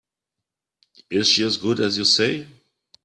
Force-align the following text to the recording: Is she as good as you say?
Is 1.11 1.29
she 1.29 1.43
as 1.43 1.57
good 1.57 1.79
as 1.79 1.95
you 1.99 2.05
say? 2.05 2.47